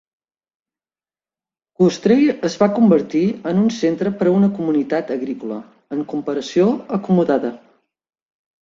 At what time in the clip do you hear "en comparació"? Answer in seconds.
5.99-6.69